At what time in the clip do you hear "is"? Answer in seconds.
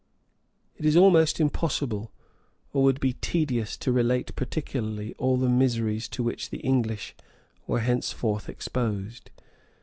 0.83-0.97